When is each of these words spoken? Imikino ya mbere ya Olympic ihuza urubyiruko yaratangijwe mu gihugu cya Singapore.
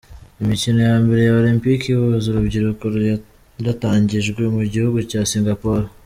Imikino 0.43 0.79
ya 0.89 0.95
mbere 1.03 1.21
ya 1.23 1.35
Olympic 1.41 1.81
ihuza 1.87 2.25
urubyiruko 2.29 2.83
yaratangijwe 3.07 4.41
mu 4.55 4.63
gihugu 4.73 4.97
cya 5.11 5.21
Singapore. 5.33 5.85